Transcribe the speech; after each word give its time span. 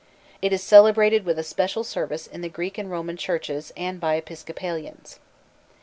It 0.41 0.51
is 0.51 0.63
celebrated 0.63 1.25
with 1.25 1.37
a 1.37 1.43
special 1.43 1.83
service 1.83 2.25
in 2.25 2.41
the 2.41 2.49
Greek 2.49 2.79
and 2.79 2.89
Roman 2.89 3.17
churches 3.17 3.71
and 3.77 3.99
by 3.99 4.15
Episcopalians. 4.15 5.19